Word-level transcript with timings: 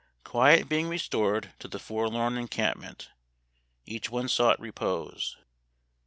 "Quiet 0.23 0.67
being 0.67 0.87
restored 0.89 1.53
to 1.59 1.67
the 1.67 1.77
forlorn 1.77 2.35
encamp 2.35 2.77
ment, 2.79 3.11
each 3.85 4.09
one 4.09 4.27
sought 4.29 4.59
repose. 4.59 5.37